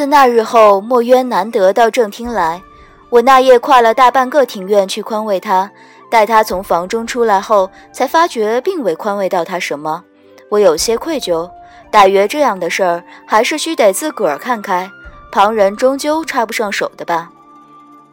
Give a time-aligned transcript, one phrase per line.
[0.00, 2.62] 自那日后，墨渊难得到正厅来，
[3.10, 5.70] 我那夜跨了大半个庭院去宽慰他。
[6.10, 10.02] 待他从房中出来后，才发觉并未宽慰到他什么，
[10.48, 11.50] 我有些愧疚。
[11.90, 14.90] 大约这样的事儿，还是须得自个儿看开，
[15.30, 17.30] 旁人终究插不上手的吧。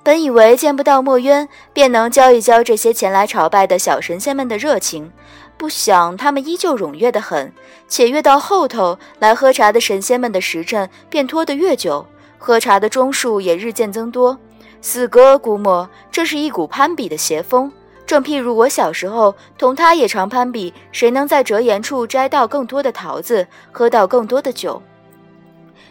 [0.04, 5.10] 本以为见不到墨渊，便能浇一浇这些前来朝拜的小神仙们的热情，
[5.58, 7.52] 不想他们依旧踊跃得很，
[7.88, 12.06] 且越到后头来喝茶的神仙们的时辰便拖得越久，
[12.38, 14.38] 喝茶的钟数也日渐增多。
[14.82, 17.72] 四哥估摸这是一股攀比的邪风，
[18.06, 24.82] 正譬如我小时候同他也常攀比，谁能在折颜处摘到更多的桃子，喝到更多的酒。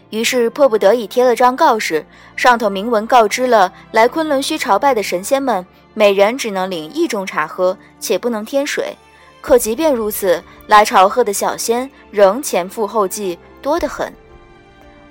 [0.09, 2.05] 于是迫不得已贴了张告示，
[2.37, 8.95] 上头明文告知了来昆仑虚朝拜的神仙们，每人只能领一盅茶喝，且不能添水。
[9.47, 14.11] 可即便如此，来朝贺的小仙仍前赴后继，多得很。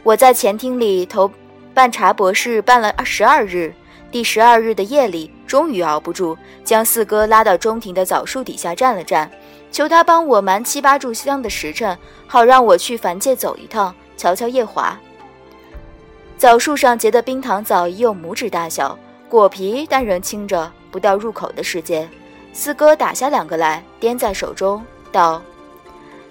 [0.02, 1.30] 我在前厅里头
[1.72, 3.72] 办茶博士办了十二日，
[4.10, 9.30] 第十二日的夜里，终于熬不住，将四哥拉到中庭的枣树底下站了站，
[9.72, 13.94] 求他帮我瞒七八炷香的时辰，好让我去凡界走一趟。
[14.18, 15.00] 瞧瞧夜华，
[16.36, 18.98] 枣树上结的冰糖枣已有拇指大小，
[19.30, 22.06] 果皮但仍青着，不到入口的时间。
[22.56, 25.42] 四哥打下两个来，掂在手中，道：“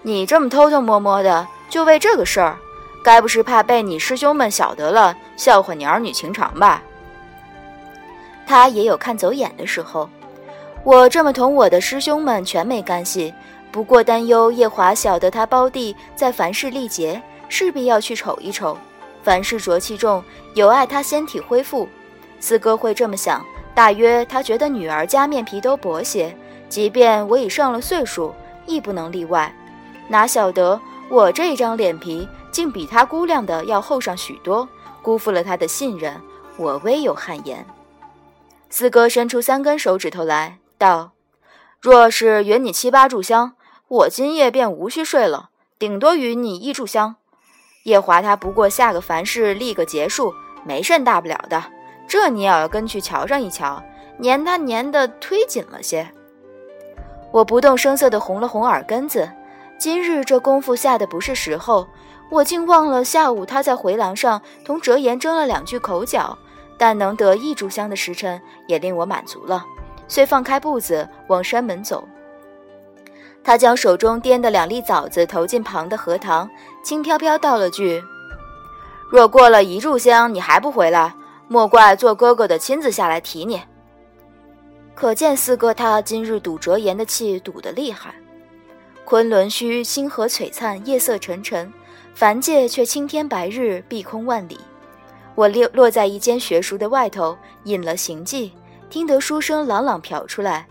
[0.02, 2.58] 你这么偷偷摸摸的，就为这个事儿，
[3.04, 6.82] 该不是怕被你师兄们晓得了，笑话你儿女情长吧？”
[8.48, 10.10] 他也有看走眼的时候，
[10.84, 13.32] 我这么同我的师兄们全没干系，
[13.72, 17.22] 不过担忧夜华晓得他胞弟在凡事历劫。
[17.48, 18.76] 势必要去瞅一瞅，
[19.24, 20.24] 凡事浊气重，
[20.56, 21.88] 有碍他仙体恢复。
[22.40, 23.46] 四哥会这么想，
[23.76, 26.36] 大约他觉得女儿家面皮都薄些，
[26.70, 28.34] 即便我已上了岁数，
[28.66, 29.54] 亦不能例外。
[30.08, 30.80] 哪晓得
[31.10, 34.68] 我这张脸皮竟比他估量的要厚上许多，
[35.02, 36.20] 辜负了他的信任，
[36.58, 37.66] 我微有汗颜。
[38.70, 41.12] 四哥伸出三根手指头来，道
[41.82, 43.56] ：“若是允你七八炷香，
[43.90, 47.18] 我今夜便无需睡了，顶多允你一炷香。”
[47.84, 50.34] 夜华他不过下个凡事立个结束，
[50.66, 51.64] 没甚大不了的。
[52.08, 53.82] 这你也要跟去瞧上一瞧，
[54.22, 56.08] 粘他粘的忒紧了些。
[57.32, 59.30] 我不动声色地红了红耳根子。
[59.78, 61.88] 今日这功夫下的不是时候，
[62.30, 66.38] 我竟忘了下午他在回廊上同折颜争了两句口角。
[66.78, 69.66] 但能得一炷香的时辰，也令我满足了，
[70.10, 72.06] 遂放开步子往山门走。
[73.46, 76.50] 他将手中掂的两粒枣子投进旁的荷塘，
[76.84, 78.04] 轻飘飘道了句
[79.10, 81.14] ：“若过了一炷香你还不回来，
[81.48, 83.62] 莫怪做哥哥的亲自下来提你。”
[84.96, 88.16] 可见四哥他今日赌折颜的气赌得厉害。
[89.04, 91.72] 昆仑虚星河璀璨，夜色沉沉，
[92.14, 94.60] 凡界却青天白日，碧空万里。
[95.36, 98.54] 我落落在一间学塾的外头，引了行迹，
[98.90, 100.66] 听得书声朗朗飘出来。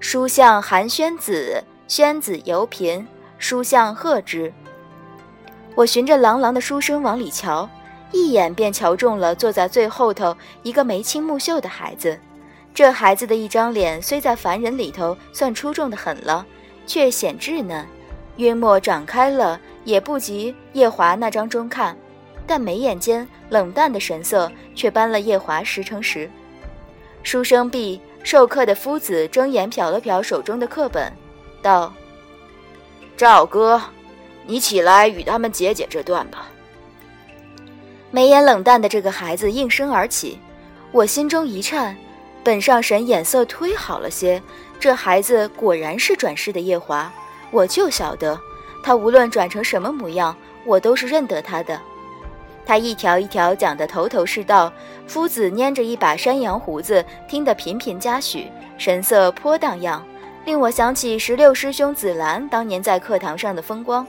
[0.00, 3.06] 书向寒宣子，宣子犹贫。
[3.38, 4.52] 书向贺之。
[5.74, 7.68] 我循着朗朗的书声往里瞧，
[8.12, 12.18] 一眼便瞧中了坐在最后头一个眉清目秀的孩子。
[12.74, 16.46] 这孩子的一张脸虽在凡人里头算出众的很了，
[16.86, 17.86] 却显稚嫩，
[18.36, 21.96] 约莫长开了也不及夜华那张中看，
[22.46, 26.30] 但眉眼间冷淡的神色却扳了夜华十成十。
[27.22, 28.00] 书生毕。
[28.24, 31.10] 授课的夫子睁眼瞟了瞟手中的课本，
[31.62, 31.94] 道
[33.16, 33.80] ：“赵哥，
[34.44, 36.50] 你起来与他们解解这段吧。”
[38.10, 40.38] 眉眼冷淡的这个孩子应声而起，
[40.92, 41.96] 我心中一颤。
[42.42, 44.40] 本上神眼色忒好了些，
[44.80, 47.12] 这孩子果然是转世的夜华，
[47.50, 48.40] 我就晓得，
[48.82, 51.78] 他无论转成什么模样，我都是认得他的。
[52.64, 54.72] 他一条一条讲得头头是道，
[55.06, 58.46] 夫子拈着一把山羊胡子，听得频频嘉许，
[58.78, 60.02] 神色颇荡漾，
[60.46, 64.06] 令我想起十六师兄紫兰当年在课堂上的风光。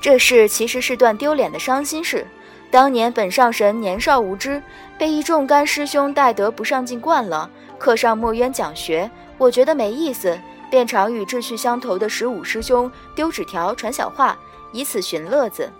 [0.00, 2.26] 这事其实是段丢脸的伤心事。
[2.74, 4.60] 当年本上神年少无知，
[4.98, 7.48] 被一众干师兄带得不上进惯了，
[7.78, 10.36] 课上墨渊讲学，我觉得没意思，
[10.68, 14.36] 便常与志趣相投的十五师兄丢纸条传小话，
[14.72, 15.70] 以此寻乐子。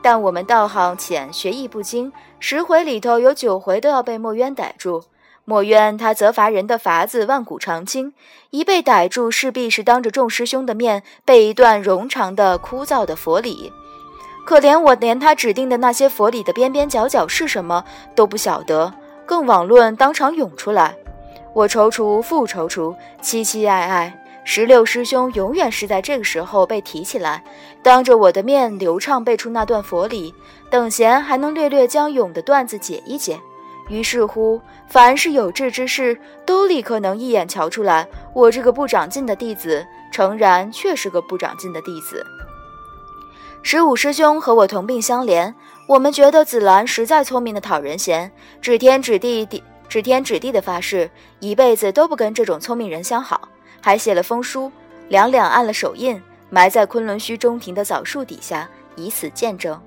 [0.00, 5.02] 但我们道行浅，学艺不精，十回里头有九回都要被墨渊逮住。
[5.44, 8.14] 墨渊他责罚人的法子万古长青，
[8.50, 13.72] 一被逮住，势必是当着众师兄的面背一段冗长的枯燥的佛理。
[14.46, 17.84] 可怜我连他指定的那些佛理的边边角角是什么
[18.14, 18.94] 都不晓得，
[19.26, 20.94] 更枉论当场涌出来。
[21.52, 27.42] 我踌躇复踌躇，凄凄哀哀，石榴师兄永远是在这个时候被提起来，
[27.82, 30.32] 当着我的面流畅背出那段佛理，
[30.70, 33.40] 等闲还能略略将咏的段子解一解。
[33.88, 42.24] 于是乎，凡是有志之士，都立刻能一眼瞧出来，我这个不长进的弟子，诚然却是个不长进的弟子。
[43.62, 45.52] 十五师兄和我同病相怜，
[45.88, 48.30] 我们觉得紫兰实在聪明的讨人嫌，
[48.60, 51.10] 指天指地地指天指地的发誓，
[51.40, 53.48] 一辈子都不跟这种聪明人相好。
[53.80, 54.70] 还写了封书，
[55.08, 59.80] 两两按了手印，埋在昆仑虚中庭的枣树底下，以此见证。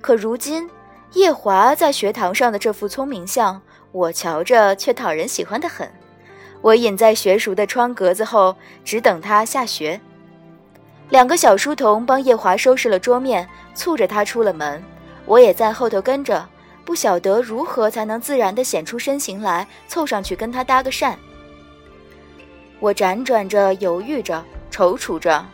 [0.00, 0.68] 可如今，
[1.12, 3.60] 夜华在学堂上的这副聪明相，
[3.92, 5.90] 我瞧着却讨人喜欢的很。
[6.60, 10.00] 我隐在学塾的窗格子后，只等他下学。
[11.10, 14.82] 两个小书童帮叶华收拾了桌面，簇着他出了门。
[15.26, 16.46] 我也在后头跟着，
[16.84, 21.14] 不晓得如何才能自然地显出身形来，凑上去跟他搭个讪。
[22.80, 25.44] 我辗转着，犹豫着，踌躇着，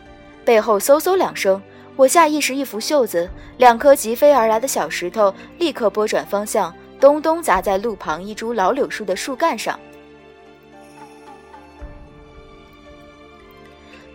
[0.43, 1.61] 背后嗖嗖两声，
[1.95, 9.79] 我下意识一扶袖子，两颗疾飞而来的小石头立刻拨转方向，咚咚砸在路旁一株老柳树的树干上。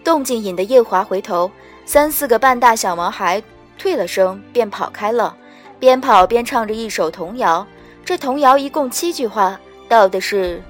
[0.07, 1.51] 动静引得夜华回头，
[1.85, 3.43] 三四个半大小毛孩
[3.77, 5.37] 退了声，便跑开了，
[5.81, 7.67] 边跑边唱着一首童谣。
[8.05, 9.59] 这童谣一共七句话，
[9.89, 10.63] 道的是：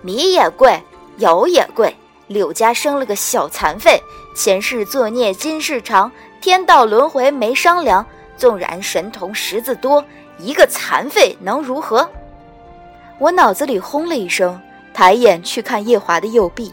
[0.00, 0.80] 米也贵。
[1.18, 1.92] 油也贵，
[2.28, 4.00] 柳家生了个小残废，
[4.36, 6.10] 前世作孽今世偿，
[6.40, 8.06] 天道轮回没商量。
[8.36, 10.04] 纵然神童识字多，
[10.38, 12.08] 一个残废能如何？
[13.18, 14.60] 我脑子里轰了一声，
[14.92, 16.72] 抬眼去看夜华的右臂。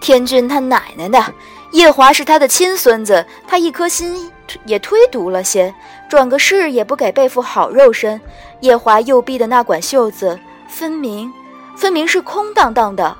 [0.00, 1.34] 天君他奶奶的，
[1.72, 4.30] 夜华是他的亲孙子，他一颗心
[4.64, 5.74] 也忒毒了些。
[6.08, 8.20] 转个世也不给背负好肉身，
[8.60, 10.38] 夜华右臂的那管袖子，
[10.68, 11.32] 分明，
[11.76, 13.16] 分明是空荡荡的。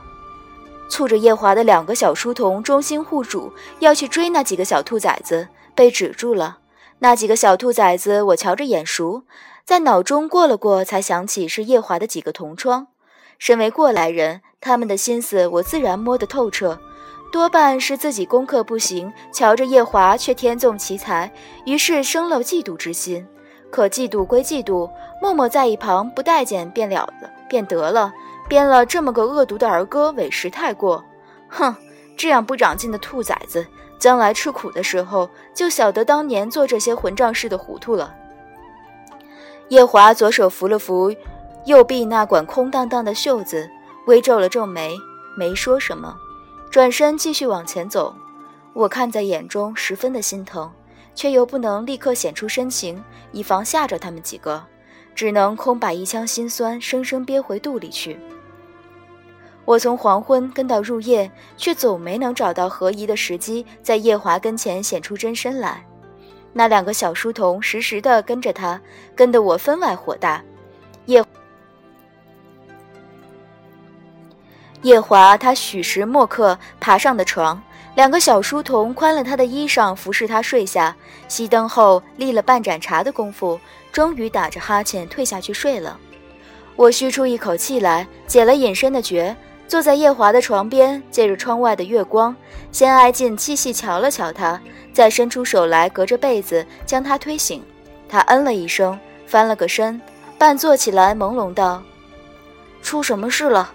[0.88, 6.58] 簇着夜华的两个小书童忠心护主，要去追那几个小兔崽子，被止住了。
[7.00, 9.24] 那几个小兔崽子，我瞧着眼熟，
[9.64, 12.86] 在脑中过了过，才想起是夜华的几个同窗。
[13.38, 16.76] 身为过来人，他们的心思我自然摸得透彻。
[17.30, 21.30] 多半是自己功课不行，瞧着夜华却天纵奇才，
[21.66, 23.24] 于是生了嫉妒之心。
[23.70, 24.90] 可嫉妒归嫉妒，
[25.22, 28.12] 默默在一旁不待见便了了，便得了，
[28.48, 31.04] 编了这么个恶毒的儿歌，委实太过。
[31.48, 31.72] 哼，
[32.16, 33.64] 这样不长进的兔崽子，
[34.00, 38.12] 将来吃苦的时候，就晓得当年做这些混账事的糊涂了。
[39.68, 41.14] 夜华左手扶了扶
[41.66, 43.68] 右臂那管空荡荡的袖子，
[44.06, 44.96] 微皱了皱眉，
[45.36, 46.16] 没说什么。
[46.70, 48.14] 转身继续往前走，
[48.72, 50.70] 我看在眼中，十分的心疼，
[51.14, 54.62] 却又不能立刻显出深情，以防吓着他们几个，
[55.14, 58.16] 只能空把一腔心酸生生憋回肚里去。
[59.64, 65.84] 我从黄昏跟到入夜，却总没能找到合宜的时机，在夜华跟前显出真身来。
[66.52, 68.80] 那两个小书童时时的跟着他，
[69.16, 70.40] 跟得我分外火大。
[71.06, 71.24] 夜。
[74.82, 77.60] 夜华，他许时墨客爬上的床，
[77.94, 80.94] 两个小书童宽了他的衣裳，服侍他睡下。
[81.28, 83.58] 熄灯后，立了半盏茶的功夫，
[83.90, 85.98] 终于打着哈欠退下去睡了。
[86.76, 89.34] 我吁出一口气来，解了隐身的诀，
[89.66, 92.36] 坐在夜华的床边，借着窗外的月光，
[92.70, 94.60] 先挨近细细瞧了瞧他，
[94.92, 97.64] 再伸出手来，隔着被子将他推醒。
[98.08, 100.00] 他嗯了一声，翻了个身，
[100.38, 101.82] 半坐起来，朦胧道
[102.82, 103.72] ：“出什么事了？”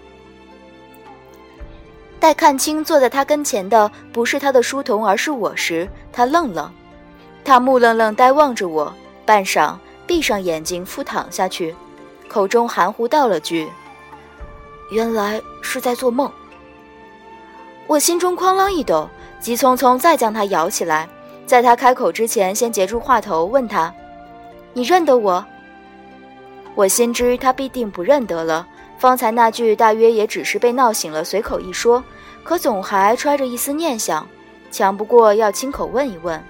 [2.22, 6.70] 待看清坐在他跟前的不是他的书童，而是我时，他愣愣，
[7.44, 8.94] 他木愣愣呆望着我，
[9.26, 9.74] 半晌
[10.06, 11.74] 闭上眼睛复躺下去，
[12.28, 13.68] 口中含糊道了句
[14.92, 16.30] ：“原来是在做梦。”
[17.88, 19.10] 我心中哐啷一抖，
[19.40, 21.08] 急匆匆再将他摇起来，
[21.44, 23.92] 在他开口之前，先截住话头，问他
[24.74, 25.44] ：“你认得我？”
[26.76, 28.64] 我心知他必定不认得了。
[29.02, 32.04] 方才那句大约也只是被闹醒了，随口一说，
[32.44, 34.24] 可总还揣着一丝念想，
[34.70, 36.40] 强不过要亲口问一问。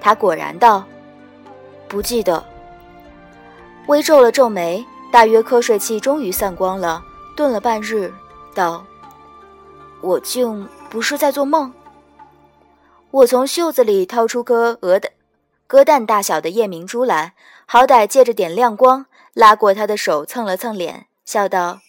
[0.00, 0.84] 他果然道
[1.88, 2.44] ：“不记得。”
[3.88, 7.02] 微皱了皱眉，大约瞌睡气终于散光了，
[7.36, 8.14] 顿了半日，
[8.54, 8.84] 道
[10.02, 11.72] ：“我竟不是在做梦。”
[13.10, 15.10] 我从袖子里掏出颗鹅的
[15.66, 17.34] 鸽蛋大小的夜明珠来，
[17.66, 19.06] 好歹借着点亮光。
[19.34, 21.80] 拉过他的手，蹭了蹭脸，笑道：“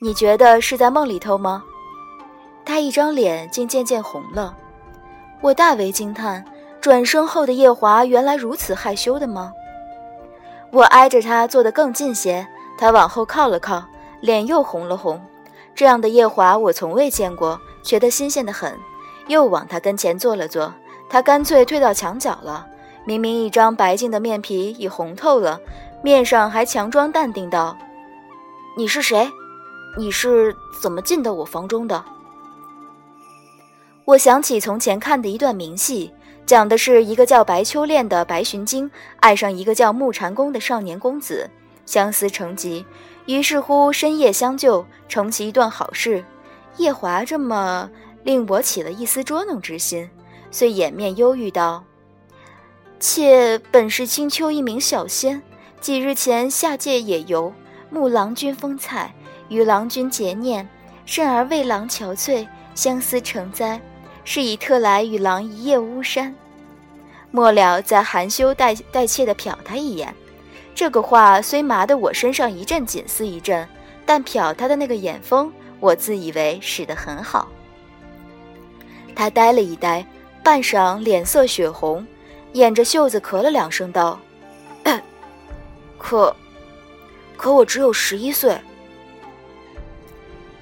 [0.00, 1.64] 你觉得是在梦里头吗？”
[2.64, 4.56] 他一张脸竟渐渐红了。
[5.42, 6.44] 我大为惊叹，
[6.80, 9.52] 转身后的夜华原来如此害羞的吗？
[10.70, 12.46] 我挨着他坐得更近些，
[12.78, 13.84] 他往后靠了靠，
[14.20, 15.20] 脸又红了红。
[15.74, 18.78] 这样的夜华我从未见过，觉得新鲜的很，
[19.26, 20.72] 又往他跟前坐了坐。
[21.10, 22.66] 他干脆退到墙角了，
[23.04, 25.60] 明明一张白净的面皮已红透了，
[26.02, 27.76] 面上还强装淡定道
[28.76, 29.30] ：“你是谁？
[29.98, 32.02] 你是怎么进到我房中的？”
[34.06, 36.12] 我想起从前看的一段名戏，
[36.46, 38.90] 讲的是一个叫白秋恋的白巡经
[39.20, 41.48] 爱上一个叫木禅公的少年公子，
[41.84, 42.84] 相思成疾，
[43.26, 46.24] 于是乎深夜相救，成其一段好事。
[46.78, 47.90] 夜华这么
[48.24, 50.08] 令我起了一丝捉弄之心。
[50.50, 51.84] 遂掩面忧郁道
[52.98, 55.40] ：“妾本是青丘一名小仙，
[55.80, 57.52] 几日前下界野游，
[57.88, 59.14] 慕郎君风采，
[59.48, 60.68] 与郎君结念，
[61.06, 63.80] 甚而为郎憔悴，相思成灾，
[64.22, 66.34] 是以特来与郎一夜巫山。”
[67.32, 70.14] 末了，再含羞带带怯的瞟他一眼。
[70.74, 73.66] 这个话虽麻得我身上一阵紧似一阵，
[74.04, 77.48] 但瞟他的那个眼风，我自以为使得很好。
[79.14, 80.04] 他呆了一呆。
[80.42, 82.06] 半晌，脸色血红，
[82.54, 84.18] 掩着袖子咳了两声，道
[86.00, 86.34] ：“可，
[87.36, 88.58] 可我只有十一岁。”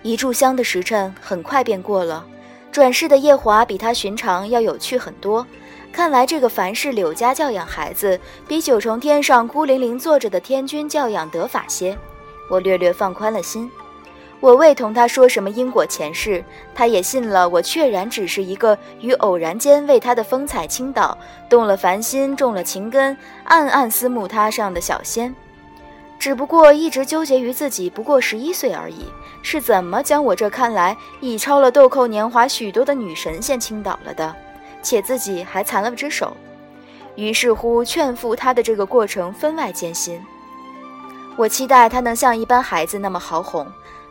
[0.03, 2.27] 一炷香的时辰很快便过了，
[2.71, 5.47] 转世的夜华比他寻常要有趣很多。
[5.93, 11.97] 看来这个凡是柳家教养孩子，比九重天上孤零零坐着的天君教养得法些。
[12.51, 13.71] 我略略放宽了心。
[14.41, 17.49] 我未同他说什么因果前世，他也信了。
[17.49, 21.17] 我确然只是一个于偶然间为他的风采倾倒，
[21.49, 25.35] 动了凡心，种了情根，暗暗思慕他上的小仙。
[26.21, 29.07] 只不过一直纠结于自己不过十一岁而已，
[29.43, 34.35] 是怎么将我这看来已超了豆蔻年华许多的女神仙倾倒了的，
[34.83, 36.37] 且自己还残了只手。
[37.17, 40.25] 于是乎，劝服他的这个过程分外艰辛。
[41.37, 43.67] 我期待他能像一般孩子那么好哄。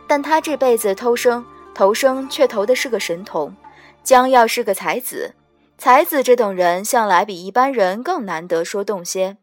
[0.08, 3.54] 但他这辈子偷生投生，却投的是个神童，
[4.02, 5.34] 将要是个才子。
[5.76, 9.36] 才子这等人向来比一般人更难得说动些。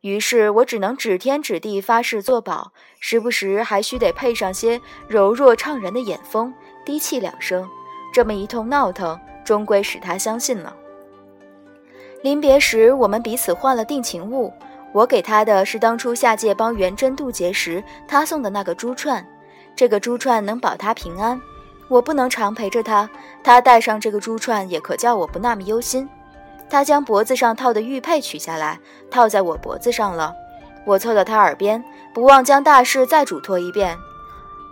[0.00, 6.52] 于是我只能指天指地发誓作保，时不时还需得配上些柔弱怅然的眼风，
[6.84, 7.68] 低泣两声。
[8.12, 10.74] 这么一通闹腾，终归使他相信了。
[12.22, 14.52] 临别时，我们彼此换了定情物。
[14.92, 19.24] 我给他的是当初下界帮元贞渡劫时他送的那个珠串。
[19.80, 21.40] 这个珠串能保他平安，
[21.88, 23.08] 我不能常陪着他，
[23.42, 26.06] 他戴上这个珠串也可叫我不那么忧心。
[26.68, 28.78] 他将脖子上套的玉佩取下来，
[29.10, 30.34] 套在我脖子上了。
[30.84, 31.82] 我凑到他耳边，
[32.12, 33.96] 不忘将大事再嘱托一遍：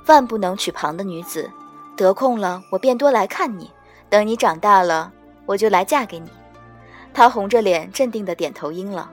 [0.09, 1.51] 万不能娶旁的女子。
[1.97, 3.71] 得空了，我便多来看你。
[4.11, 5.11] 等你长大了，
[5.47, 6.29] 我就来嫁给你。
[7.15, 9.11] 他红着脸，镇定地点头应了。